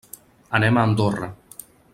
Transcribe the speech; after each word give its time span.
Anem 0.59 0.79
a 0.83 0.87
Andorra. 0.89 1.31